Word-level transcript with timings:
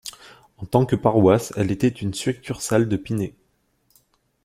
En 0.57 0.65
tant 0.65 0.87
que 0.87 0.95
paroisse 0.95 1.53
elle 1.57 1.69
était 1.69 1.87
une 1.87 2.15
succursale 2.15 2.89
de 2.89 2.97
Piney. 2.97 3.35